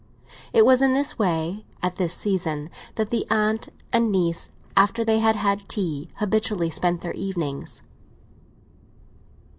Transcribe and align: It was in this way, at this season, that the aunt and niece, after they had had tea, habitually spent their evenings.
It 0.51 0.65
was 0.65 0.81
in 0.81 0.93
this 0.93 1.19
way, 1.19 1.63
at 1.83 1.97
this 1.97 2.15
season, 2.15 2.71
that 2.95 3.11
the 3.11 3.23
aunt 3.29 3.69
and 3.93 4.11
niece, 4.11 4.49
after 4.75 5.05
they 5.05 5.19
had 5.19 5.35
had 5.35 5.69
tea, 5.69 6.09
habitually 6.15 6.71
spent 6.71 7.01
their 7.01 7.13
evenings. 7.13 7.83